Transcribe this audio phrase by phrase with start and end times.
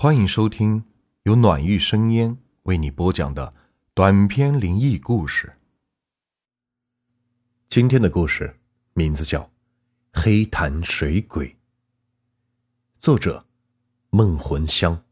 [0.00, 0.84] 欢迎收听
[1.24, 3.52] 由暖玉生烟为你播讲的
[3.94, 5.52] 短篇灵异故事。
[7.68, 8.60] 今天的故事
[8.94, 9.40] 名字叫
[10.12, 11.48] 《黑潭水鬼》，
[13.00, 13.44] 作者
[14.10, 15.02] 梦魂香。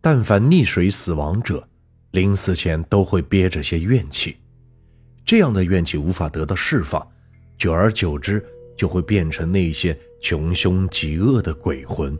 [0.00, 1.68] 但凡溺水死亡者，
[2.10, 4.36] 临死前都会憋着些怨气，
[5.24, 7.08] 这样的怨气无法得到释放，
[7.56, 8.44] 久而久之
[8.76, 12.18] 就会变成那些穷凶极恶的鬼魂。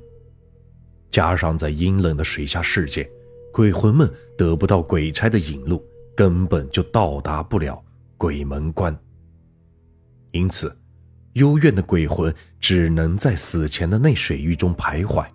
[1.13, 3.09] 加上在阴冷的水下世界，
[3.53, 5.85] 鬼魂们得不到鬼差的引路，
[6.17, 7.81] 根本就到达不了
[8.17, 8.99] 鬼门关。
[10.31, 10.75] 因此，
[11.35, 15.27] 幽怨的鬼魂只能在死前的那水域中徘徊，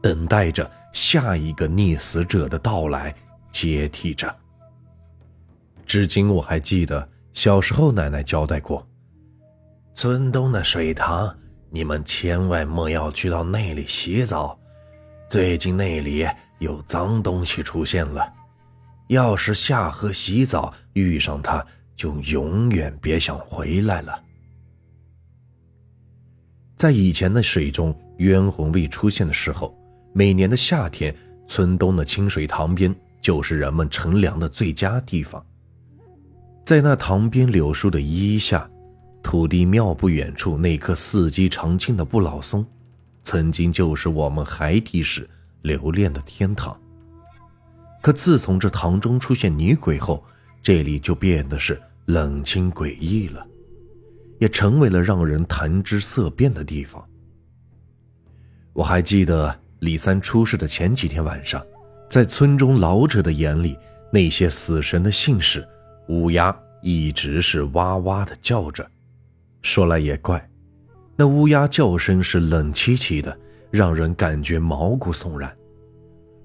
[0.00, 3.14] 等待着下一个溺死者的到来，
[3.52, 4.34] 接替着。
[5.84, 8.88] 至今我还记得小时候奶奶交代过：
[9.94, 11.36] 村东的水塘，
[11.68, 14.55] 你们千万莫要去到那里洗澡。
[15.28, 16.24] 最近那里
[16.58, 18.32] 有脏东西出现了，
[19.08, 21.64] 要是下河洗澡遇上它，
[21.96, 24.22] 就永远别想回来了。
[26.76, 29.76] 在以前的水中冤魂未出现的时候，
[30.12, 31.12] 每年的夏天，
[31.48, 35.44] 村东的清水塘边就是人们乘凉的最佳地方。
[36.64, 38.68] 在那塘边柳树的依下，
[39.24, 42.64] 土地庙不远处那棵四季常青的不老松。
[43.26, 45.28] 曾经就是我们孩提时
[45.62, 46.80] 留恋的天堂。
[48.00, 50.24] 可自从这堂中出现女鬼后，
[50.62, 53.44] 这里就变得是冷清诡异了，
[54.38, 57.04] 也成为了让人谈之色变的地方。
[58.72, 61.60] 我还记得李三出事的前几天晚上，
[62.08, 63.76] 在村中老者的眼里，
[64.12, 65.66] 那些死神的姓氏
[66.06, 68.88] 乌鸦一直是哇哇的叫着。
[69.62, 70.48] 说来也怪。
[71.16, 73.36] 那乌鸦叫声是冷凄凄的，
[73.70, 75.56] 让人感觉毛骨悚然。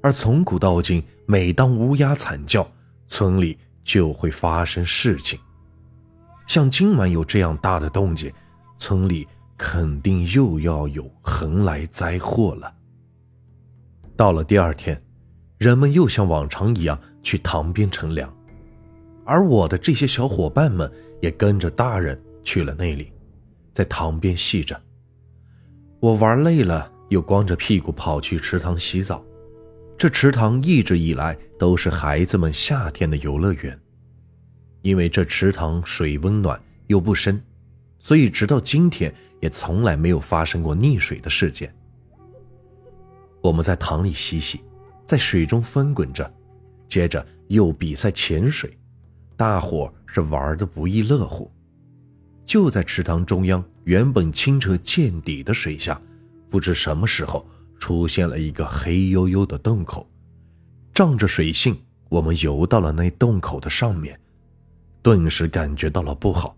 [0.01, 2.65] 而从古到今，每当乌鸦惨叫，
[3.07, 5.37] 村里就会发生事情。
[6.47, 8.31] 像今晚有这样大的动静，
[8.77, 12.73] 村里肯定又要有横来灾祸了。
[14.15, 14.99] 到了第二天，
[15.57, 18.33] 人们又像往常一样去塘边乘凉，
[19.25, 20.91] 而我的这些小伙伴们
[21.21, 23.11] 也跟着大人去了那里。
[23.81, 24.79] 在塘边戏着，
[25.99, 29.25] 我玩累了，又光着屁股跑去池塘洗澡。
[29.97, 33.81] 这池塘一直以来都是孩子们夏天的游乐园，
[34.83, 37.41] 因为这池塘水温暖又不深，
[37.97, 41.73] 所以直到今天也从来没有发生过溺水的事件。
[43.41, 44.61] 我们在塘里嬉戏，
[45.07, 46.31] 在水中翻滚着，
[46.87, 48.77] 接着又比赛潜水，
[49.35, 51.51] 大伙是玩的不亦乐乎。
[52.51, 56.01] 就在池塘中央，原本清澈见底的水下，
[56.49, 57.47] 不知什么时候
[57.79, 60.05] 出现了一个黑黝黝的洞口。
[60.93, 64.19] 仗着水性，我们游到了那洞口的上面，
[65.01, 66.53] 顿时感觉到了不好。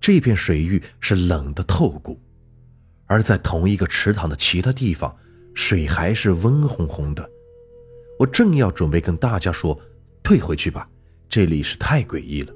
[0.00, 2.18] 这片水域是冷的透骨，
[3.04, 5.14] 而在同一个池塘的其他地方，
[5.52, 7.30] 水还是温红红的。
[8.18, 9.78] 我正要准备跟大家说
[10.24, 10.88] ：“退回去吧，
[11.28, 12.54] 这里是太诡异了。”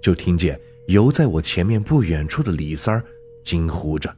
[0.00, 0.56] 就听见。
[0.88, 3.04] 游在我前面不远处的李三儿
[3.44, 4.16] 惊呼着：“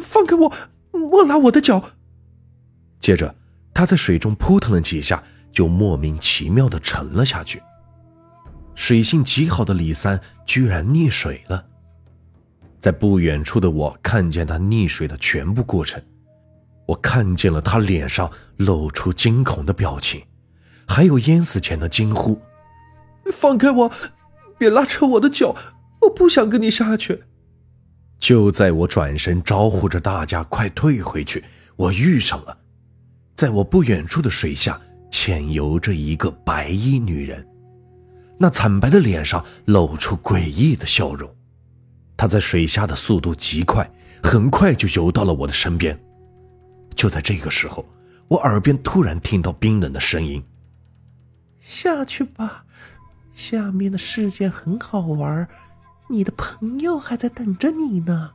[0.00, 0.52] 放开我，
[0.92, 1.90] 莫拉我的脚！”
[3.00, 3.34] 接着，
[3.74, 5.20] 他在水中扑腾了几下，
[5.52, 7.60] 就莫名其妙的沉了下去。
[8.76, 11.66] 水性极好的李三居然溺水了。
[12.78, 16.00] 在不远处的我看见他溺水的全部过程，
[16.86, 20.22] 我看见了他脸上露出惊恐的表情，
[20.86, 22.40] 还有淹死前的惊呼
[23.34, 23.90] ：“放开我！”
[24.60, 25.56] 别拉扯我的脚，
[26.02, 27.22] 我不想跟你下去。
[28.18, 31.42] 就在我转身招呼着大家快退回去，
[31.76, 32.58] 我遇上了，
[33.34, 34.78] 在我不远处的水下
[35.10, 37.42] 潜游着一个白衣女人，
[38.38, 41.34] 那惨白的脸上露出诡异的笑容。
[42.18, 43.90] 她在水下的速度极快，
[44.22, 45.98] 很快就游到了我的身边。
[46.94, 47.88] 就在这个时候，
[48.28, 50.44] 我耳边突然听到冰冷的声音
[51.58, 52.66] ：“下去吧。”
[53.32, 55.48] 下面的世界很好玩，
[56.08, 58.32] 你的朋友还在等着你呢。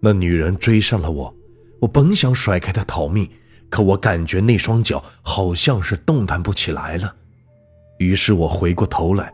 [0.00, 1.34] 那女人追上了我，
[1.80, 3.28] 我本想甩开她逃命，
[3.68, 7.14] 可我感觉那双脚好像是动弹不起来了。
[7.98, 9.32] 于是我回过头来，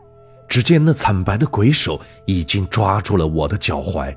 [0.49, 4.15] 只见那惨白的鬼手已经抓住了我的脚踝，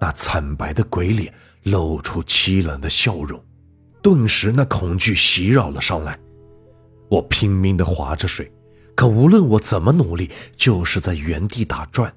[0.00, 3.44] 那惨白的鬼脸露出凄冷的笑容，
[4.00, 6.18] 顿时那恐惧袭扰了上来。
[7.08, 8.50] 我拼命地划着水。
[8.94, 12.12] 可无论我怎么努力，就是在原地打转。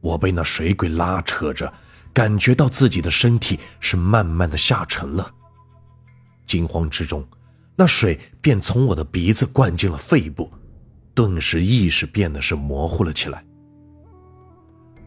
[0.00, 1.72] 我被那水鬼拉扯着，
[2.12, 5.34] 感觉到自己的身体是慢慢的下沉了。
[6.46, 7.26] 惊慌之中，
[7.74, 10.50] 那水便从我的鼻子灌进了肺部，
[11.14, 13.44] 顿时意识变得是模糊了起来。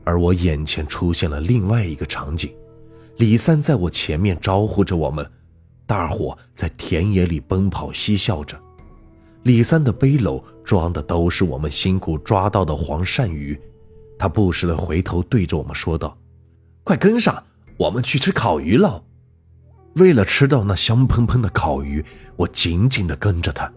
[0.03, 2.53] 而我眼前出现了另外一个场景，
[3.17, 5.25] 李三在我前面招呼着我们，
[5.85, 8.61] 大伙在田野里奔跑嬉笑着。
[9.43, 13.59] 李三的背篓装的都是我们辛苦抓到的黄鳝鱼，
[14.19, 16.15] 他不时的回头对着我们说道
[16.83, 17.43] ：“快跟上，
[17.77, 19.03] 我们去吃烤鱼喽！”
[19.97, 22.05] 为了吃到那香喷喷的烤鱼，
[22.35, 23.71] 我紧紧的跟着他。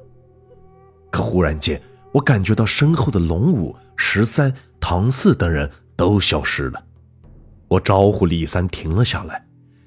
[1.10, 1.80] 可忽然间，
[2.12, 6.84] 我感觉到身后的龙五、十三、唐四等人都消失了。
[7.68, 9.44] 我招呼李三停了下来，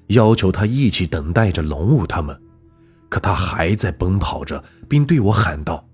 [0.08, 2.38] 要求他一起等待着龙五他们。
[3.08, 5.88] 可他还在奔跑着，并对我喊道：“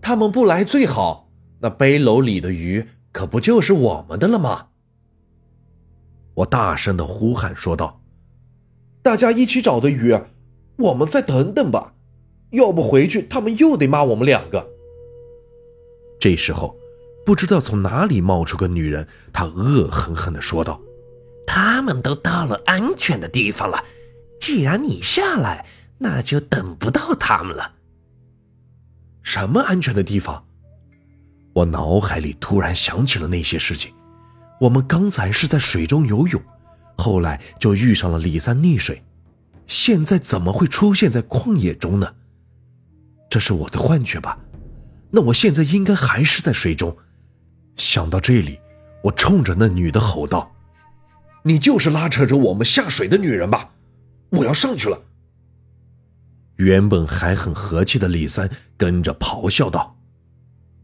[0.00, 1.28] 他们不来最好，
[1.60, 4.68] 那背篓里的鱼可不就是我们的了吗？”
[6.34, 8.00] 我大声的呼喊说道
[9.02, 10.16] ：“大家一起找的鱼，
[10.76, 11.94] 我们再等等吧，
[12.50, 14.68] 要不回去他们又得骂我们两个。”
[16.20, 16.76] 这时候，
[17.24, 20.80] 不知道从哪里冒出个女人，她恶狠狠的说道
[21.46, 23.82] ：“他们都到了安全的地方了，
[24.38, 25.66] 既然你下来。”
[25.98, 27.72] 那就等不到他们了。
[29.22, 30.44] 什么安全的地方？
[31.52, 33.92] 我脑海里突然想起了那些事情。
[34.60, 36.40] 我们刚才是在水中游泳，
[36.96, 39.02] 后来就遇上了李三溺水，
[39.66, 42.14] 现在怎么会出现在旷野中呢？
[43.28, 44.38] 这是我的幻觉吧？
[45.10, 46.96] 那我现在应该还是在水中。
[47.74, 48.58] 想到这里，
[49.02, 50.54] 我冲着那女的吼道
[51.42, 53.70] ：“你就是拉扯着我们下水的女人吧？
[54.30, 54.98] 我要上去了。”
[56.56, 59.96] 原本还很和气的李三跟着咆哮道：“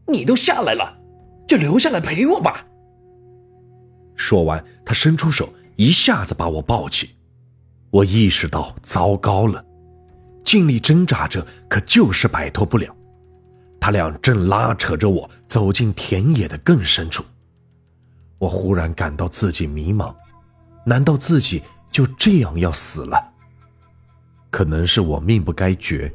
[0.07, 0.99] 你都下来了，
[1.49, 2.67] 就留下来陪我吧。”
[4.15, 7.17] 说完，他伸出手，一下子把我抱起。
[7.91, 9.65] 我意识到糟糕了，
[10.45, 12.95] 尽力挣扎着，可就是摆脱不了。
[13.81, 17.25] 他俩正拉扯着我走进田野的更深处。
[18.39, 20.15] 我忽然感到自己迷茫，
[20.85, 23.32] 难道自己就这样要死了？
[24.53, 26.13] 可能是我命不该绝。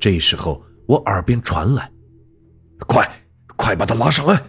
[0.00, 1.90] 这时候，我耳边传来
[2.86, 3.06] ：“快，
[3.56, 4.40] 快把他拉上岸，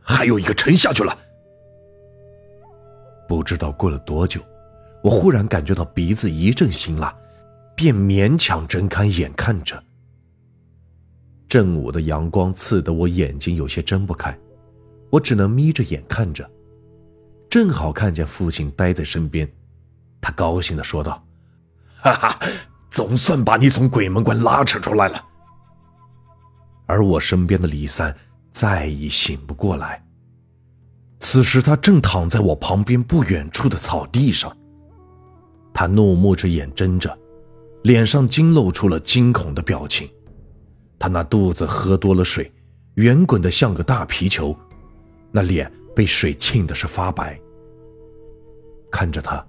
[0.00, 1.16] 还有一个沉下去了。”
[3.28, 4.40] 不知道过了多久，
[5.04, 7.14] 我忽然感觉到鼻子一阵辛辣，
[7.76, 9.80] 便勉强睁开眼看着。
[11.48, 14.36] 正午的阳光刺得我眼睛有些睁不开，
[15.10, 16.50] 我只能眯着眼看着。
[17.50, 19.46] 正好看见父亲待在身边，
[20.18, 21.22] 他高兴的说道。
[22.00, 22.38] 哈哈，
[22.90, 25.24] 总算把你从鬼门关拉扯出来了。
[26.86, 28.14] 而我身边的李三
[28.52, 30.02] 再已醒不过来。
[31.18, 34.56] 此时他正躺在我旁边不远处的草地上。
[35.74, 37.16] 他怒目着眼睁着，
[37.82, 40.08] 脸上惊露出了惊恐的表情。
[40.98, 42.50] 他那肚子喝多了水，
[42.94, 44.56] 圆滚的像个大皮球，
[45.30, 47.38] 那脸被水浸的是发白。
[48.90, 49.44] 看着他。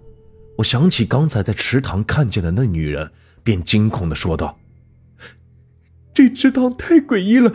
[0.59, 3.11] 我想起刚才在池塘看见的那女人，
[3.43, 4.59] 便惊恐的说道
[6.13, 7.53] ：“这池塘太诡异了，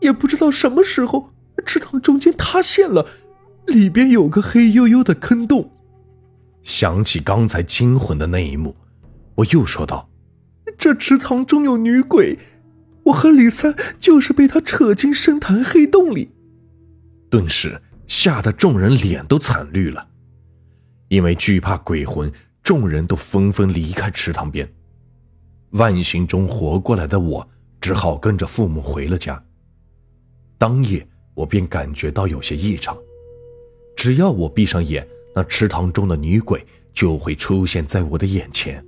[0.00, 1.30] 也不知道什么时候
[1.64, 3.06] 池塘中间塌陷了，
[3.66, 5.70] 里边有个黑黝黝的坑洞。”
[6.62, 8.74] 想起刚才惊魂的那一幕，
[9.36, 10.10] 我又说道
[10.76, 12.36] ：“这池塘中有女鬼，
[13.04, 16.32] 我和李三就是被她扯进深潭黑洞里。”
[17.30, 20.08] 顿时吓得众人脸都惨绿了。
[21.08, 22.30] 因为惧怕鬼魂，
[22.62, 24.70] 众人都纷纷离开池塘边。
[25.70, 27.46] 万幸中活过来的我，
[27.80, 29.42] 只好跟着父母回了家。
[30.56, 32.96] 当夜，我便感觉到有些异常。
[33.96, 38.84] 只要我闭上眼，那池塘中的女鬼就会出现在我的眼前。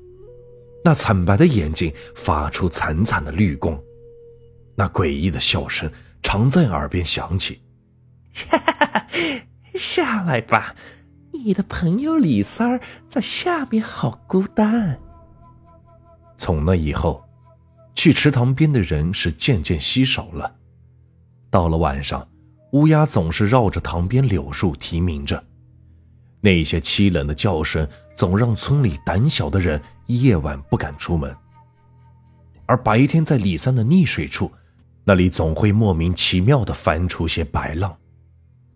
[0.85, 3.79] 那惨白的眼睛发出惨惨的绿光，
[4.75, 5.91] 那诡异的笑声
[6.23, 7.61] 常在耳边响起。
[8.49, 9.07] 哈哈，
[9.75, 10.75] 下来吧。
[11.43, 14.99] 你的朋友李三儿在下面好孤单。
[16.37, 17.25] 从那以后，
[17.95, 20.57] 去池塘边的人是渐渐稀少了。
[21.51, 22.27] 到了晚上，
[22.73, 25.43] 乌鸦总是绕着塘边柳树啼鸣着，
[26.41, 31.35] 那些凄冷的叫声总让村里胆小的人夜晚不敢出门。
[32.67, 34.53] 而白天在李三的溺水处，
[35.05, 37.97] 那里总会莫名其妙的翻出些白浪。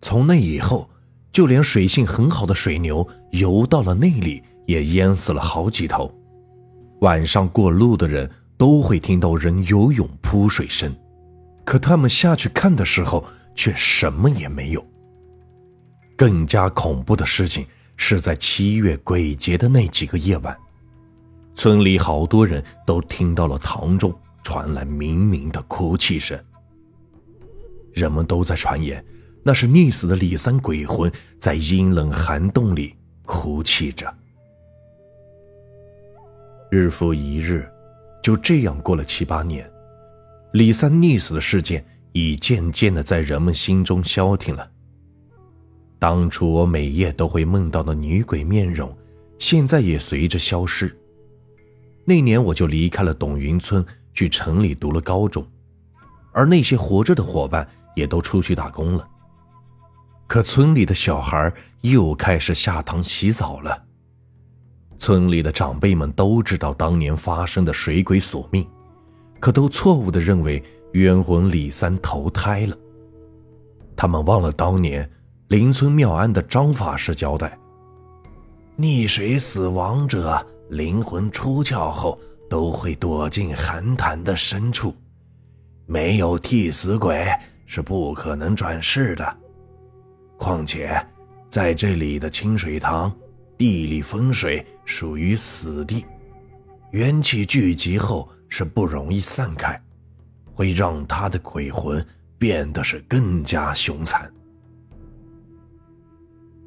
[0.01, 0.89] 从那以后。
[1.35, 6.09] 就连水性很好的水牛游到了那里，也淹死了好几头。
[7.01, 10.95] 晚上过路的人都会听到人游泳扑水声，
[11.65, 13.21] 可他们下去看的时候，
[13.53, 14.81] 却什么也没有。
[16.15, 17.65] 更加恐怖的事情
[17.97, 20.57] 是在七月鬼节的那几个夜晚，
[21.53, 26.39] 村里好多人都听到了堂中传来冥冥的哭泣声。
[27.91, 29.03] 人们都在传言，
[29.47, 32.95] 那是溺死的李三鬼魂在阴冷寒洞里
[33.27, 34.11] 哭泣着。
[36.71, 37.69] 日复一日，
[38.23, 39.71] 就这样过了七八年，
[40.53, 44.67] 李三溺死的事件已渐渐的在人们心中消停了。
[45.99, 48.97] 当初我每夜都会梦到的女鬼面容，
[49.37, 50.91] 现在也随着消失。
[52.03, 55.47] 那年我就离开了董云村，去城里读了高中，
[56.31, 59.07] 而那些活着的伙伴也都出去打工了。
[60.27, 63.83] 可村里的小孩又开始下塘洗澡了。
[64.97, 68.67] 村里的长辈们都知道当年发生的水鬼索命，
[69.39, 70.63] 可都错误的认为
[70.93, 72.75] 冤魂李三投胎了。
[73.95, 75.09] 他们忘了当年
[75.49, 77.57] 邻村庙安的张法师交代：
[78.77, 84.95] 溺水死亡者灵魂出窍后都会躲进寒潭的深处，
[85.85, 87.27] 没有替死鬼
[87.65, 89.37] 是不可能转世的。
[90.37, 91.05] 况且，
[91.49, 93.13] 在这里的清水塘。
[93.57, 96.05] 地理风水属于死地，
[96.91, 99.81] 元气聚集后是不容易散开，
[100.53, 102.05] 会让他的鬼魂
[102.37, 104.29] 变得是更加凶残。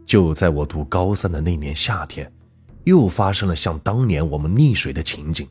[0.07, 2.33] 就在我读高三的那年夏天，
[2.85, 5.47] 又发生了像当年我们溺水的情景。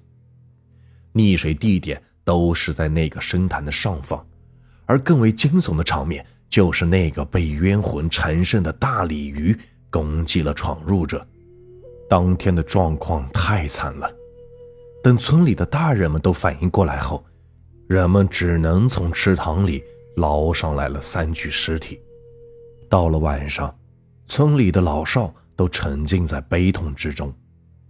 [1.13, 4.25] 溺水地点都是在那个深潭的上方，
[4.87, 9.57] 而更为惊悚的场面就是那个被冤魂缠身的大鲤鱼。
[9.89, 11.25] 攻击了闯入者，
[12.09, 14.13] 当天的状况太惨了。
[15.01, 17.23] 等村里的大人们都反应过来后，
[17.87, 19.81] 人们只能从池塘里
[20.17, 21.99] 捞上来了三具尸体。
[22.89, 23.73] 到了晚上，
[24.27, 27.33] 村里的老少都沉浸在悲痛之中，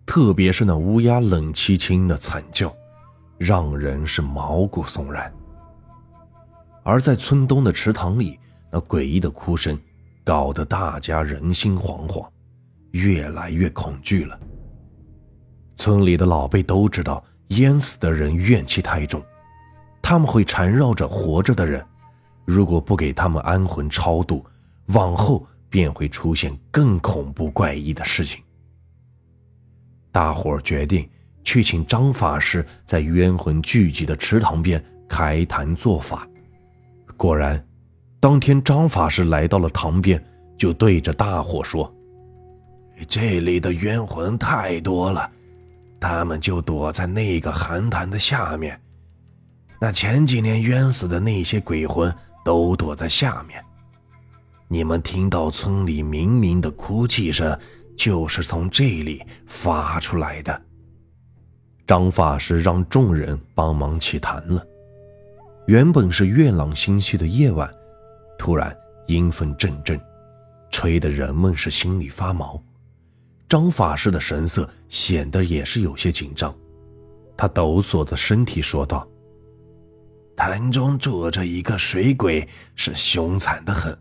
[0.05, 2.73] 特别是那乌鸦冷凄凄的惨叫，
[3.39, 5.33] 让人是毛骨悚然。
[6.83, 8.39] 而在村东的池塘里，
[8.71, 9.77] 那诡异的哭声。
[10.23, 12.27] 搞得大家人心惶惶，
[12.91, 14.37] 越来越恐惧了。
[15.77, 19.23] 村里的老辈都知道，淹死的人怨气太重，
[20.01, 21.81] 他们会缠绕着活着的人，
[22.43, 24.45] 如果不给他们安魂超度，
[24.87, 28.43] 往后便会出现更恐怖怪异的事情。
[30.11, 31.09] 大伙儿决定
[31.45, 36.27] 去请张法师在冤魂聚集的池塘边开坛做法，
[37.15, 37.65] 果然。
[38.19, 40.21] 当天，张法师来到了塘边，
[40.57, 41.93] 就对着大伙说
[43.07, 45.29] ：“这里的冤魂太多了，
[45.99, 48.79] 他们就躲在那个寒潭的下面。
[49.79, 53.63] 那前几年冤死的那些鬼魂都躲在下面。
[54.67, 57.57] 你们听到村里冥冥的哭泣声，
[57.95, 60.59] 就是从这里发出来的。”
[61.85, 64.65] 张法师让众人帮忙起坛了。
[65.67, 67.71] 原本是月朗星稀的夜晚。
[68.37, 68.75] 突然，
[69.07, 69.99] 阴风阵阵，
[70.69, 72.61] 吹得人们是心里发毛。
[73.49, 76.53] 张法师的神色显得也是有些紧张，
[77.35, 79.07] 他抖擞着身体说道
[80.35, 83.97] ：“潭中住着一个水鬼，是凶残的很，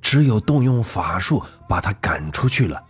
[0.00, 2.80] 只有动用法术把他赶出去了。”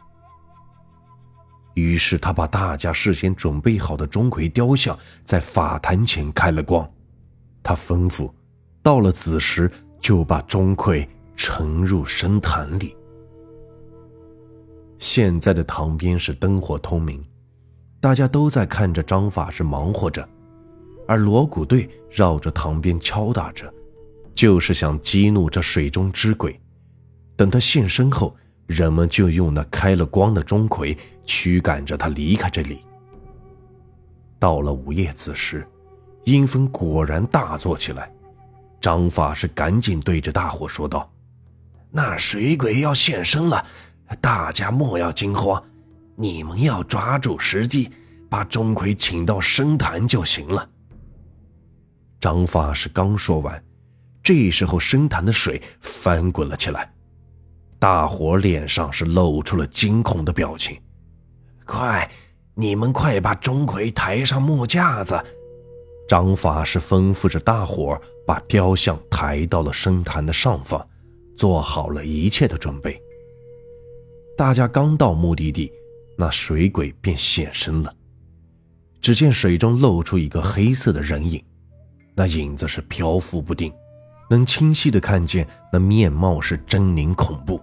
[1.74, 6.86] 于是他把大家事先准备好的钟馗雕像在法坛前开了光，
[7.62, 8.30] 他吩咐，
[8.82, 9.70] 到了子时。
[10.00, 12.96] 就把钟馗沉入深潭里。
[14.98, 17.24] 现在的塘边是灯火通明，
[18.00, 20.28] 大家都在看着张法师忙活着，
[21.08, 23.72] 而锣鼓队绕着塘边敲打着，
[24.34, 26.58] 就是想激怒这水中之鬼。
[27.36, 32.80] 等他现身后，人们就用那开了光的钟馗驱赶着他离开这里。
[34.38, 35.66] 到了午夜子时，
[36.24, 38.12] 阴风果然大作起来。
[38.80, 41.10] 张法师赶紧对着大伙说道
[41.92, 43.64] ：“那水鬼要现身了，
[44.20, 45.62] 大家莫要惊慌，
[46.16, 47.90] 你们要抓住时机，
[48.28, 50.68] 把钟馗请到深潭就行了。”
[52.18, 53.62] 张法师刚说完，
[54.22, 56.90] 这时候深潭的水翻滚了起来，
[57.78, 60.80] 大伙脸上是露出了惊恐的表情。
[61.64, 62.10] 快，
[62.54, 65.22] 你们快把钟馗抬上木架子！
[66.10, 70.84] 张法师吩咐着大伙把雕像抬到了深潭的上方，
[71.36, 73.00] 做好了一切的准备。
[74.36, 75.70] 大家刚到目的地，
[76.18, 77.94] 那水鬼便现身了。
[79.00, 81.40] 只见水中露出一个黑色的人影，
[82.16, 83.72] 那影子是漂浮不定，
[84.28, 87.60] 能清晰的看见那面貌是狰狞恐怖。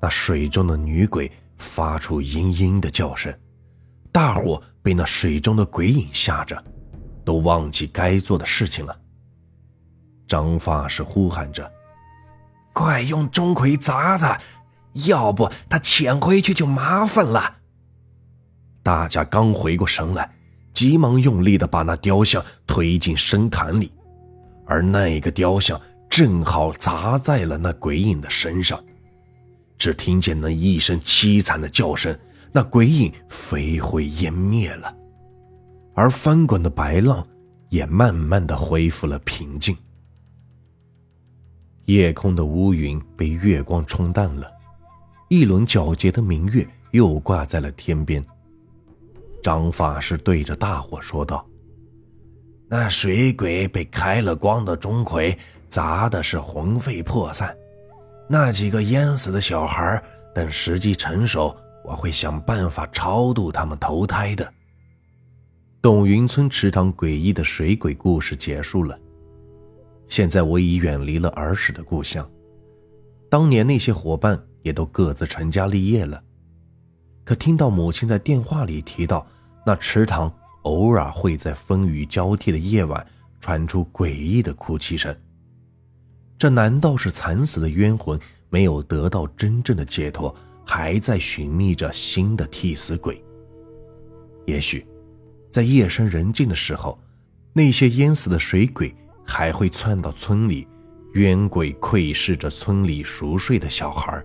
[0.00, 3.36] 那水中的女鬼发出嘤嘤的叫声，
[4.12, 6.62] 大伙被那水中的鬼影吓着，
[7.24, 8.96] 都忘记该做的事情了。
[10.26, 11.70] 张发是呼喊着
[12.72, 14.40] ：“快用钟馗砸他，
[15.06, 17.56] 要不他潜回去就麻烦了。”
[18.82, 20.34] 大家刚回过神来，
[20.72, 23.92] 急忙用力的把那雕像推进深潭里，
[24.66, 28.82] 而那个雕像正好砸在了那鬼影的身上。
[29.78, 32.16] 只听见那一声凄惨的叫声，
[32.52, 34.94] 那鬼影飞灰烟灭了，
[35.94, 37.26] 而翻滚的白浪
[37.68, 39.76] 也慢慢的恢复了平静。
[41.86, 44.50] 夜空的乌云被月光冲淡了，
[45.28, 48.24] 一轮皎洁的明月又挂在了天边。
[49.42, 51.44] 张法师对着大伙说道
[52.70, 55.36] ：“那水鬼被开了光的钟馗
[55.68, 57.54] 砸的是魂飞魄散，
[58.28, 60.00] 那几个淹死的小孩
[60.32, 64.50] 等时机成熟，我会想办法超度他们投胎的。”
[65.82, 68.96] 董云村池塘诡异的水鬼故事结束了。
[70.06, 72.30] 现在我已远离了儿时的故乡，
[73.28, 76.22] 当年那些伙伴也都各自成家立业了。
[77.24, 79.26] 可听到母亲在电话里提到，
[79.66, 83.04] 那池塘偶尔会在风雨交替的夜晚
[83.40, 85.12] 传出诡异的哭泣声，
[86.38, 88.16] 这难道是惨死的冤魂
[88.50, 90.32] 没有得到真正的解脱，
[90.64, 93.20] 还在寻觅着新的替死鬼？
[94.46, 94.86] 也许，
[95.52, 96.98] 在夜深人静的时候，
[97.52, 98.92] 那些淹死的水鬼。
[99.24, 100.66] 还会窜到村里，
[101.14, 104.22] 冤鬼窥视着村里熟睡的小孩，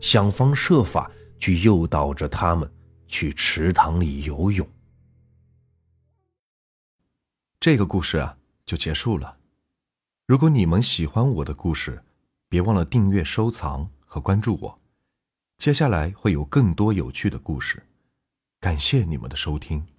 [0.00, 2.70] 想方设法去诱导着他们
[3.06, 4.68] 去池塘里游泳。
[7.60, 8.36] 这个故事啊，
[8.66, 9.38] 就结束了。
[10.26, 12.02] 如果你们喜欢我的故事，
[12.48, 14.78] 别忘了订阅、收藏和关注我。
[15.56, 17.80] 接下来会有更多有趣的故事，
[18.60, 19.91] 感谢你们的收听。